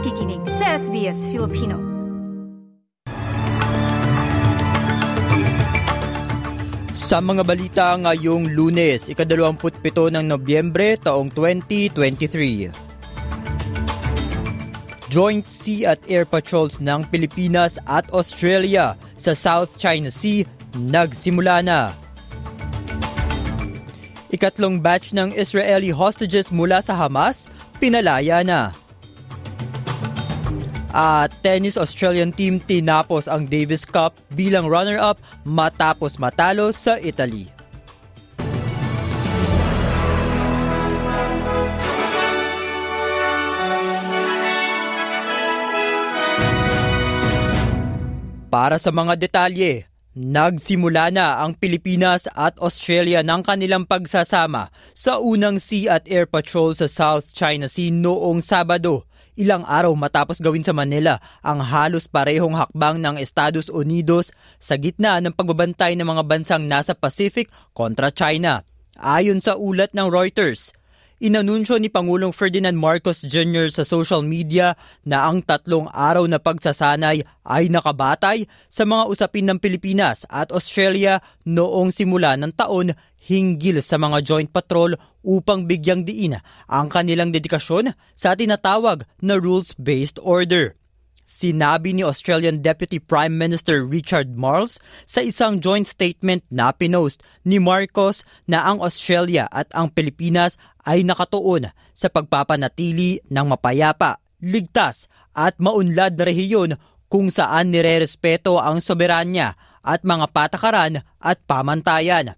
nakikinig 0.00 0.40
sa 0.48 0.80
SBS 0.80 1.28
Filipino. 1.28 1.76
Sa 6.96 7.20
mga 7.20 7.44
balita 7.44 8.00
ngayong 8.00 8.48
lunes, 8.56 9.12
ikadalawamputpito 9.12 10.08
ng 10.08 10.24
Nobyembre 10.24 10.96
taong 11.04 11.28
2023. 11.36 12.72
Joint 15.12 15.44
Sea 15.44 15.92
at 15.92 16.00
Air 16.08 16.24
Patrols 16.24 16.80
ng 16.80 17.04
Pilipinas 17.12 17.76
at 17.84 18.08
Australia 18.16 18.96
sa 19.20 19.36
South 19.36 19.76
China 19.76 20.08
Sea 20.08 20.48
nagsimula 20.80 21.60
na. 21.60 21.92
Ikatlong 24.32 24.80
batch 24.80 25.12
ng 25.12 25.36
Israeli 25.36 25.92
hostages 25.92 26.48
mula 26.48 26.80
sa 26.80 26.96
Hamas 26.96 27.52
pinalaya 27.76 28.40
na. 28.40 28.72
At 30.90 31.30
tennis 31.46 31.78
Australian 31.78 32.34
team 32.34 32.58
tinapos 32.58 33.30
ang 33.30 33.46
Davis 33.46 33.86
Cup 33.86 34.18
bilang 34.34 34.66
runner-up 34.66 35.22
matapos 35.46 36.18
matalo 36.18 36.74
sa 36.74 36.98
Italy. 36.98 37.46
Para 48.50 48.82
sa 48.82 48.90
mga 48.90 49.14
detalye, 49.14 49.86
Nagsimula 50.10 51.14
na 51.14 51.38
ang 51.38 51.54
Pilipinas 51.54 52.26
at 52.34 52.58
Australia 52.58 53.22
ng 53.22 53.46
kanilang 53.46 53.86
pagsasama 53.86 54.74
sa 54.90 55.22
unang 55.22 55.62
Sea 55.62 55.86
at 55.86 56.04
Air 56.10 56.26
Patrol 56.26 56.74
sa 56.74 56.90
South 56.90 57.30
China 57.30 57.70
Sea 57.70 57.94
noong 57.94 58.42
Sabado 58.42 59.06
ilang 59.40 59.64
araw 59.64 59.96
matapos 59.96 60.36
gawin 60.36 60.60
sa 60.60 60.76
Manila 60.76 61.16
ang 61.40 61.64
halos 61.64 62.04
parehong 62.04 62.52
hakbang 62.52 63.00
ng 63.00 63.16
Estados 63.16 63.72
Unidos 63.72 64.36
sa 64.60 64.76
gitna 64.76 65.16
ng 65.24 65.32
pagbabantay 65.32 65.96
ng 65.96 66.04
mga 66.04 66.22
bansang 66.28 66.68
nasa 66.68 66.92
Pacific 66.92 67.48
kontra 67.72 68.12
China. 68.12 68.60
Ayon 69.00 69.40
sa 69.40 69.56
ulat 69.56 69.96
ng 69.96 70.12
Reuters, 70.12 70.76
inanunsyo 71.20 71.76
ni 71.76 71.92
Pangulong 71.92 72.32
Ferdinand 72.32 72.74
Marcos 72.74 73.20
Jr. 73.22 73.68
sa 73.68 73.84
social 73.84 74.24
media 74.24 74.74
na 75.04 75.28
ang 75.28 75.44
tatlong 75.44 75.86
araw 75.92 76.24
na 76.24 76.40
pagsasanay 76.40 77.22
ay 77.44 77.64
nakabatay 77.68 78.48
sa 78.72 78.88
mga 78.88 79.04
usapin 79.06 79.44
ng 79.46 79.60
Pilipinas 79.60 80.24
at 80.32 80.48
Australia 80.48 81.20
noong 81.44 81.92
simula 81.92 82.40
ng 82.40 82.56
taon 82.56 82.96
hinggil 83.20 83.84
sa 83.84 84.00
mga 84.00 84.24
joint 84.24 84.48
patrol 84.48 84.96
upang 85.20 85.68
bigyang 85.68 86.08
diin 86.08 86.40
ang 86.64 86.88
kanilang 86.88 87.28
dedikasyon 87.28 87.92
sa 88.16 88.32
tinatawag 88.32 89.04
na 89.20 89.36
rules-based 89.36 90.16
order. 90.24 90.79
Sinabi 91.30 91.94
ni 91.94 92.02
Australian 92.02 92.58
Deputy 92.58 92.98
Prime 92.98 93.38
Minister 93.38 93.86
Richard 93.86 94.34
Marles 94.34 94.82
sa 95.06 95.22
isang 95.22 95.62
joint 95.62 95.86
statement 95.86 96.42
na 96.50 96.74
pinost 96.74 97.22
ni 97.46 97.62
Marcos 97.62 98.26
na 98.50 98.66
ang 98.66 98.82
Australia 98.82 99.46
at 99.54 99.70
ang 99.70 99.94
Pilipinas 99.94 100.58
ay 100.82 101.06
nakatuon 101.06 101.70
sa 101.94 102.10
pagpapanatili 102.10 103.22
ng 103.30 103.46
mapayapa, 103.46 104.18
ligtas 104.42 105.06
at 105.30 105.54
maunlad 105.62 106.18
na 106.18 106.26
rehiyon 106.26 106.74
kung 107.06 107.30
saan 107.30 107.70
nirerespeto 107.70 108.58
ang 108.58 108.82
soberanya 108.82 109.54
at 109.86 110.02
mga 110.02 110.34
patakaran 110.34 111.06
at 111.22 111.38
pamantayan. 111.46 112.34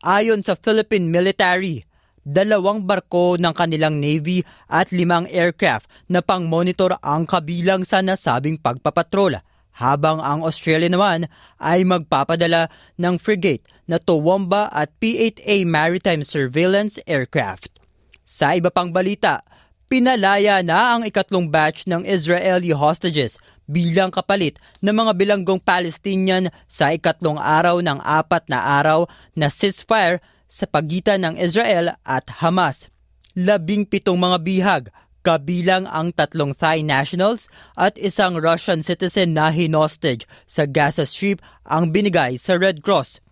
Ayon 0.00 0.40
sa 0.40 0.56
Philippine 0.56 1.12
Military, 1.12 1.84
dalawang 2.26 2.84
barko 2.84 3.40
ng 3.40 3.54
kanilang 3.56 3.98
Navy 3.98 4.44
at 4.68 4.92
limang 4.92 5.24
aircraft 5.32 5.88
na 6.06 6.20
pang-monitor 6.20 6.96
ang 7.00 7.24
kabilang 7.24 7.82
sa 7.84 8.04
nasabing 8.04 8.60
pagpapatrol 8.60 9.40
habang 9.80 10.20
ang 10.20 10.44
Australia 10.44 10.92
naman 10.92 11.24
ay 11.56 11.86
magpapadala 11.88 12.68
ng 13.00 13.16
frigate 13.16 13.64
na 13.88 13.96
Toowoomba 13.96 14.68
at 14.68 14.92
P-8A 15.00 15.64
Maritime 15.64 16.20
Surveillance 16.20 17.00
Aircraft. 17.08 17.80
Sa 18.28 18.52
iba 18.52 18.68
pang 18.68 18.92
balita, 18.92 19.40
pinalaya 19.88 20.60
na 20.60 20.94
ang 20.94 21.02
ikatlong 21.02 21.48
batch 21.48 21.88
ng 21.88 22.04
Israeli 22.04 22.70
hostages 22.76 23.40
bilang 23.70 24.12
kapalit 24.12 24.58
ng 24.82 24.92
mga 24.92 25.12
bilanggong 25.16 25.62
Palestinian 25.62 26.50
sa 26.66 26.90
ikatlong 26.90 27.38
araw 27.38 27.78
ng 27.80 27.98
apat 28.02 28.46
na 28.50 28.78
araw 28.78 29.06
na 29.32 29.48
ceasefire 29.48 30.18
sa 30.50 30.66
pagitan 30.66 31.22
ng 31.22 31.38
Israel 31.38 31.94
at 32.02 32.42
Hamas. 32.42 32.90
Labing 33.38 33.86
pitong 33.86 34.18
mga 34.18 34.38
bihag, 34.42 34.84
kabilang 35.22 35.86
ang 35.86 36.10
tatlong 36.10 36.50
Thai 36.50 36.82
nationals 36.82 37.46
at 37.78 37.94
isang 37.94 38.36
Russian 38.36 38.82
citizen 38.82 39.38
na 39.38 39.54
hinostage 39.54 40.26
sa 40.50 40.66
Gaza 40.66 41.06
Strip 41.06 41.38
ang 41.62 41.94
binigay 41.94 42.34
sa 42.34 42.58
Red 42.58 42.82
Cross. 42.82 43.22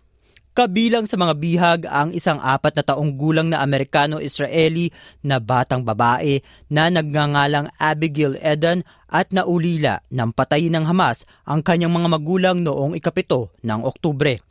Kabilang 0.57 1.05
sa 1.05 1.15
mga 1.15 1.33
bihag 1.39 1.81
ang 1.87 2.09
isang 2.11 2.41
apat 2.41 2.73
na 2.75 2.83
taong 2.83 3.15
gulang 3.15 3.47
na 3.47 3.61
Amerikano-Israeli 3.63 4.91
na 5.23 5.37
batang 5.37 5.85
babae 5.85 6.41
na 6.67 6.89
nagngangalang 6.89 7.69
Abigail 7.77 8.35
Eden 8.41 8.83
at 9.07 9.29
naulila 9.29 10.03
ng 10.09 10.29
patay 10.33 10.67
ng 10.67 10.83
Hamas 10.83 11.23
ang 11.45 11.63
kanyang 11.63 11.93
mga 11.93 12.07
magulang 12.11 12.57
noong 12.65 12.97
ikapito 12.97 13.53
ng 13.61 13.87
Oktubre. 13.87 14.48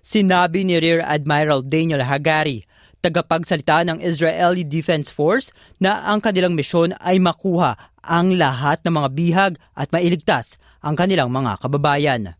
Sinabi 0.00 0.64
ni 0.64 0.80
Rear 0.80 1.04
Admiral 1.04 1.60
Daniel 1.60 2.00
Hagari, 2.00 2.64
tagapagsalita 3.04 3.84
ng 3.84 4.00
Israeli 4.00 4.64
Defense 4.64 5.12
Force 5.12 5.52
na 5.76 6.04
ang 6.08 6.24
kanilang 6.24 6.56
misyon 6.56 6.96
ay 7.00 7.20
makuha 7.20 7.76
ang 8.00 8.36
lahat 8.36 8.80
ng 8.84 8.96
mga 8.96 9.08
bihag 9.12 9.52
at 9.76 9.92
mailigtas 9.92 10.56
ang 10.80 10.96
kanilang 10.96 11.28
mga 11.28 11.60
kababayan. 11.60 12.32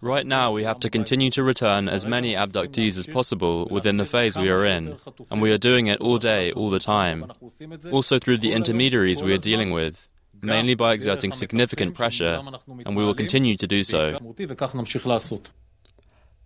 Right 0.00 0.26
now, 0.26 0.52
we 0.52 0.62
have 0.62 0.78
to 0.78 0.88
continue 0.88 1.30
to 1.34 1.42
return 1.42 1.88
as 1.90 2.06
many 2.06 2.38
abductees 2.38 2.96
as 2.96 3.10
possible 3.10 3.66
within 3.66 3.96
the 3.96 4.06
phase 4.06 4.38
we 4.38 4.48
are 4.48 4.64
in, 4.64 4.94
and 5.28 5.42
we 5.42 5.50
are 5.50 5.58
doing 5.58 5.90
it 5.90 5.98
all 6.00 6.22
day, 6.22 6.52
all 6.52 6.70
the 6.70 6.78
time. 6.78 7.26
Also 7.90 8.22
through 8.22 8.38
the 8.38 8.54
intermediaries 8.54 9.26
we 9.26 9.34
are 9.34 9.42
dealing 9.42 9.74
with, 9.74 10.06
mainly 10.42 10.74
by 10.74 10.92
exerting 10.92 11.32
significant 11.32 11.94
pressure, 11.94 12.40
and 12.84 12.96
we 12.96 13.04
will 13.04 13.14
continue 13.16 13.56
to 13.56 13.66
do 13.66 13.84
so. 13.84 14.18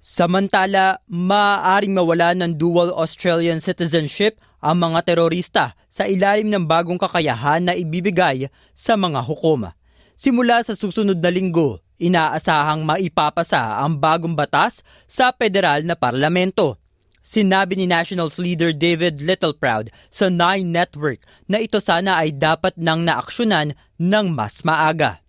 Samantala, 0.00 1.04
maaaring 1.12 1.92
mawala 1.92 2.32
ng 2.32 2.56
dual 2.56 2.88
Australian 2.96 3.60
citizenship 3.60 4.40
ang 4.64 4.80
mga 4.80 5.04
terorista 5.04 5.76
sa 5.92 6.08
ilalim 6.08 6.48
ng 6.48 6.64
bagong 6.64 6.96
kakayahan 6.96 7.60
na 7.60 7.76
ibibigay 7.76 8.48
sa 8.72 8.96
mga 8.96 9.20
hukom. 9.20 9.68
Simula 10.16 10.64
sa 10.64 10.72
susunod 10.72 11.20
na 11.20 11.28
linggo, 11.28 11.84
inaasahang 12.00 12.80
maipapasa 12.80 13.80
ang 13.84 14.00
bagong 14.00 14.32
batas 14.32 14.80
sa 15.04 15.36
federal 15.36 15.84
na 15.84 15.92
parlamento. 15.92 16.80
Sinabi 17.20 17.76
ni 17.76 17.86
Nationals 17.86 18.40
leader 18.40 18.72
David 18.72 19.20
Littleproud 19.20 19.92
sa 20.08 20.32
Nine 20.32 20.72
Network 20.72 21.22
na 21.46 21.60
ito 21.60 21.76
sana 21.78 22.16
ay 22.16 22.32
dapat 22.32 22.74
nang 22.80 23.04
naaksyonan 23.04 23.76
ng 24.00 24.26
mas 24.32 24.64
maaga. 24.64 25.20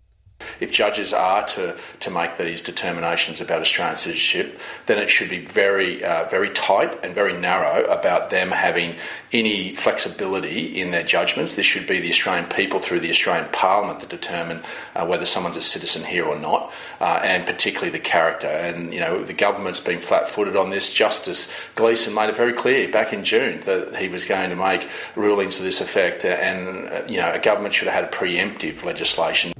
If 0.60 0.72
judges 0.72 1.12
are 1.12 1.44
to, 1.44 1.76
to 2.00 2.10
make 2.10 2.36
these 2.36 2.60
determinations 2.60 3.40
about 3.40 3.60
Australian 3.60 3.96
citizenship, 3.96 4.58
then 4.86 4.98
it 4.98 5.10
should 5.10 5.30
be 5.30 5.38
very, 5.38 6.04
uh, 6.04 6.28
very 6.28 6.50
tight 6.50 7.04
and 7.04 7.14
very 7.14 7.32
narrow 7.32 7.84
about 7.84 8.30
them 8.30 8.50
having 8.50 8.94
any 9.32 9.74
flexibility 9.74 10.80
in 10.80 10.90
their 10.90 11.02
judgments. 11.02 11.54
This 11.54 11.66
should 11.66 11.86
be 11.86 12.00
the 12.00 12.10
Australian 12.10 12.46
people 12.48 12.78
through 12.78 13.00
the 13.00 13.10
Australian 13.10 13.48
Parliament 13.52 14.00
that 14.00 14.08
determine 14.08 14.62
uh, 14.94 15.06
whether 15.06 15.24
someone's 15.24 15.56
a 15.56 15.62
citizen 15.62 16.04
here 16.04 16.24
or 16.24 16.38
not, 16.38 16.72
uh, 17.00 17.20
and 17.24 17.46
particularly 17.46 17.90
the 17.90 17.98
character. 17.98 18.46
And, 18.46 18.92
you 18.92 19.00
know, 19.00 19.24
the 19.24 19.32
government's 19.32 19.80
been 19.80 20.00
flat 20.00 20.28
footed 20.28 20.56
on 20.56 20.70
this. 20.70 20.92
Justice 20.92 21.52
Gleeson 21.74 22.14
made 22.14 22.28
it 22.28 22.36
very 22.36 22.52
clear 22.52 22.90
back 22.90 23.12
in 23.12 23.24
June 23.24 23.60
that 23.60 23.96
he 23.96 24.08
was 24.08 24.24
going 24.24 24.50
to 24.50 24.56
make 24.56 24.88
rulings 25.16 25.56
to 25.56 25.62
this 25.62 25.80
effect, 25.80 26.24
and, 26.24 26.88
uh, 26.88 27.02
you 27.08 27.16
know, 27.16 27.32
a 27.32 27.38
government 27.38 27.74
should 27.74 27.88
have 27.88 28.04
had 28.04 28.12
preemptive 28.12 28.84
legislation. 28.84 29.52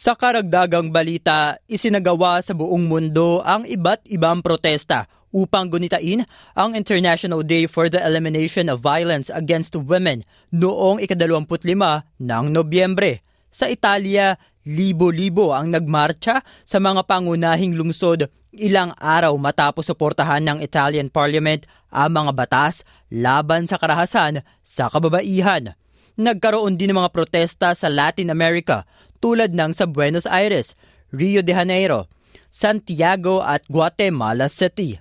Sa 0.00 0.16
karagdagang 0.16 0.88
balita, 0.88 1.60
isinagawa 1.68 2.40
sa 2.40 2.56
buong 2.56 2.88
mundo 2.88 3.44
ang 3.44 3.68
iba't 3.68 4.08
ibang 4.08 4.40
protesta 4.40 5.04
upang 5.28 5.68
gunitain 5.68 6.24
ang 6.56 6.72
International 6.72 7.44
Day 7.44 7.68
for 7.68 7.92
the 7.92 8.00
Elimination 8.00 8.72
of 8.72 8.80
Violence 8.80 9.28
Against 9.28 9.76
Women 9.76 10.24
noong 10.56 11.04
ikadalawamput-lima 11.04 12.08
ng 12.16 12.44
Nobyembre. 12.48 13.20
Sa 13.52 13.68
Italia, 13.68 14.40
libo-libo 14.64 15.52
ang 15.52 15.68
nagmarcha 15.68 16.40
sa 16.64 16.80
mga 16.80 17.04
pangunahing 17.04 17.76
lungsod 17.76 18.32
ilang 18.56 18.96
araw 18.96 19.36
matapos 19.36 19.84
suportahan 19.84 20.40
ng 20.40 20.58
Italian 20.64 21.12
Parliament 21.12 21.68
ang 21.92 22.24
mga 22.24 22.32
batas 22.32 22.88
laban 23.12 23.68
sa 23.68 23.76
karahasan 23.76 24.40
sa 24.64 24.88
kababaihan. 24.88 25.76
Nagkaroon 26.16 26.80
din 26.80 26.88
ng 26.88 27.04
mga 27.04 27.12
protesta 27.12 27.76
sa 27.76 27.92
Latin 27.92 28.32
America 28.32 28.88
tulad 29.20 29.52
ng 29.52 29.76
sa 29.76 29.84
Buenos 29.84 30.24
Aires, 30.24 30.74
Rio 31.12 31.44
de 31.44 31.52
Janeiro, 31.52 32.08
Santiago 32.50 33.44
at 33.44 33.62
Guatemala 33.68 34.48
City. 34.48 34.98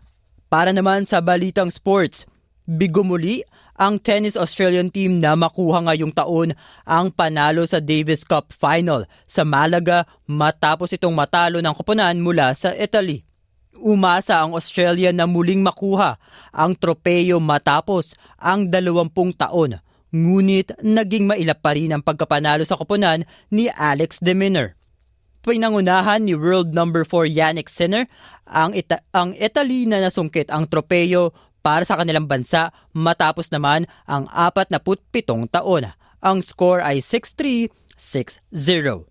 Para 0.51 0.75
naman 0.75 1.07
sa 1.07 1.23
balitang 1.23 1.71
sports, 1.71 2.27
bigo 2.67 3.01
ang 3.79 3.95
tennis 3.95 4.35
Australian 4.35 4.91
team 4.91 5.23
na 5.23 5.39
makuha 5.39 5.79
ngayong 5.87 6.11
taon 6.11 6.51
ang 6.83 7.07
panalo 7.15 7.63
sa 7.63 7.79
Davis 7.79 8.27
Cup 8.27 8.51
Final 8.51 9.07
sa 9.23 9.47
Malaga 9.47 10.03
matapos 10.27 10.91
itong 10.91 11.15
matalo 11.15 11.63
ng 11.63 11.71
koponan 11.71 12.19
mula 12.19 12.51
sa 12.59 12.75
Italy. 12.75 13.23
Umasa 13.79 14.43
ang 14.43 14.51
Australia 14.59 15.15
na 15.15 15.23
muling 15.23 15.63
makuha 15.63 16.19
ang 16.51 16.75
tropeyo 16.75 17.39
matapos 17.39 18.19
ang 18.35 18.67
20 18.67 19.15
taon. 19.39 19.79
Ngunit 20.09 20.73
naging 20.81 21.29
mailap 21.29 21.61
pa 21.61 21.77
rin 21.77 21.93
ang 21.93 22.01
pagkapanalo 22.01 22.65
sa 22.65 22.77
koponan 22.77 23.25
ni 23.53 23.69
Alex 23.69 24.17
de 24.21 24.33
Minaur. 24.33 24.73
Pinangunahan 25.45 26.25
ni 26.25 26.35
world 26.35 26.75
number 26.75 27.07
4 27.07 27.29
Yannick 27.29 27.71
Sinner 27.71 28.09
ang, 28.43 28.75
Ita- 28.75 29.05
ang 29.15 29.31
Italy 29.37 29.87
na 29.87 30.03
nasungkit 30.03 30.51
ang 30.51 30.67
tropeyo 30.67 31.31
para 31.63 31.87
sa 31.87 31.95
kanilang 31.95 32.27
bansa 32.27 32.75
matapos 32.91 33.47
naman 33.53 33.87
ang 34.09 34.27
47 34.27 35.47
taon. 35.47 35.93
Ang 36.19 36.43
score 36.43 36.83
ay 36.83 36.99
6-3, 36.99 37.71
6-0. 37.95 39.07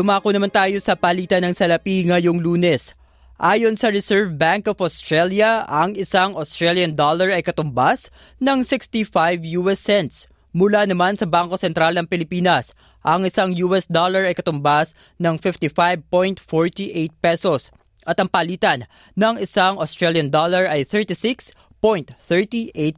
Dumako 0.00 0.32
naman 0.32 0.48
tayo 0.48 0.80
sa 0.80 0.96
palitan 0.96 1.44
ng 1.44 1.52
salapi 1.52 2.08
ngayong 2.08 2.40
lunes. 2.40 2.96
Ayon 3.36 3.76
sa 3.76 3.92
Reserve 3.92 4.32
Bank 4.32 4.64
of 4.64 4.80
Australia, 4.80 5.68
ang 5.68 5.92
isang 5.92 6.40
Australian 6.40 6.96
dollar 6.96 7.28
ay 7.28 7.44
katumbas 7.44 8.08
ng 8.40 8.64
65 8.64 9.12
US 9.60 9.76
cents. 9.76 10.24
Mula 10.56 10.88
naman 10.88 11.20
sa 11.20 11.28
Bangko 11.28 11.60
Sentral 11.60 11.92
ng 12.00 12.08
Pilipinas, 12.08 12.72
ang 13.04 13.28
isang 13.28 13.52
US 13.68 13.84
dollar 13.92 14.24
ay 14.24 14.32
katumbas 14.32 14.96
ng 15.20 15.36
55.48 15.36 16.48
pesos 17.20 17.68
at 18.08 18.16
ang 18.16 18.32
palitan 18.32 18.88
ng 19.20 19.36
isang 19.36 19.76
Australian 19.76 20.32
dollar 20.32 20.64
ay 20.64 20.88
36.38 20.88 21.52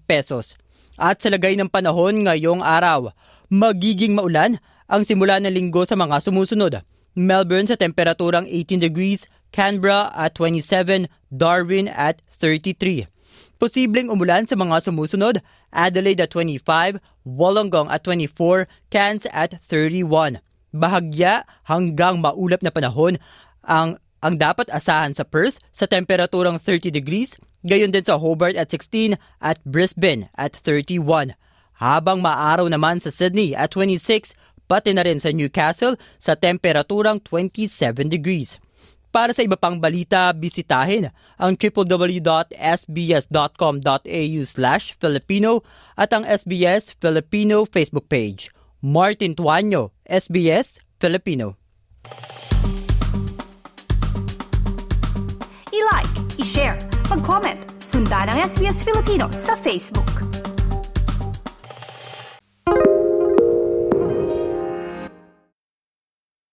pesos. 0.06 0.54
At 0.94 1.18
sa 1.18 1.34
lagay 1.34 1.58
ng 1.58 1.66
panahon 1.66 2.30
ngayong 2.30 2.62
araw, 2.62 3.10
magiging 3.50 4.14
maulan 4.14 4.62
ang 4.86 5.02
simula 5.02 5.42
ng 5.42 5.50
linggo 5.50 5.82
sa 5.82 5.98
mga 5.98 6.22
sumusunod. 6.22 6.91
Melbourne 7.12 7.68
sa 7.68 7.76
temperaturang 7.76 8.48
18 8.48 8.80
degrees, 8.80 9.28
Canberra 9.52 10.08
at 10.16 10.36
27, 10.36 11.08
Darwin 11.28 11.88
at 11.92 12.24
33. 12.40 13.08
Posibleng 13.60 14.10
umulan 14.10 14.48
sa 14.48 14.58
mga 14.58 14.82
sumusunod, 14.82 15.38
Adelaide 15.70 16.26
at 16.26 16.32
25, 16.34 16.98
Wollongong 17.22 17.88
at 17.92 18.02
24, 18.02 18.66
Cairns 18.90 19.24
at 19.30 19.60
31. 19.70 20.42
Bahagya 20.72 21.44
hanggang 21.68 22.18
maulap 22.18 22.64
na 22.64 22.72
panahon 22.72 23.20
ang 23.62 24.00
ang 24.22 24.38
dapat 24.38 24.70
asahan 24.70 25.12
sa 25.18 25.26
Perth 25.26 25.58
sa 25.74 25.90
temperaturang 25.90 26.54
30 26.56 26.94
degrees, 26.94 27.34
gayon 27.66 27.90
din 27.90 28.06
sa 28.06 28.14
Hobart 28.14 28.54
at 28.54 28.70
16 28.70 29.18
at 29.42 29.58
Brisbane 29.66 30.30
at 30.38 30.54
31. 30.54 31.34
Habang 31.82 32.22
maaraw 32.22 32.70
naman 32.70 33.02
sa 33.02 33.10
Sydney 33.10 33.58
at 33.58 33.74
26, 33.74 34.38
pati 34.72 34.96
na 34.96 35.04
rin 35.04 35.20
sa 35.20 35.28
Newcastle 35.28 36.00
sa 36.16 36.32
temperaturang 36.32 37.20
27 37.20 38.08
degrees. 38.08 38.56
Para 39.12 39.36
sa 39.36 39.44
iba 39.44 39.60
pang 39.60 39.76
balita, 39.76 40.32
bisitahin 40.32 41.12
ang 41.36 41.52
www.sbs.com.au 41.60 42.48
slash 44.48 44.96
Filipino 44.96 45.60
at 46.00 46.16
ang 46.16 46.24
SBS 46.24 46.96
Filipino 46.96 47.68
Facebook 47.68 48.08
page. 48.08 48.48
Martin 48.80 49.36
Tuanyo, 49.36 49.92
SBS 50.08 50.80
Filipino. 50.96 51.60
I-like, 55.68 56.16
i-share, 56.40 56.80
mag-comment, 57.12 57.60
sundan 57.84 58.32
ang 58.32 58.40
SBS 58.48 58.80
Filipino 58.80 59.28
sa 59.36 59.52
Facebook. 59.60 60.31